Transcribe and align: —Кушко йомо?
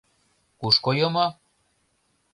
—Кушко 0.59 0.89
йомо? 0.99 1.27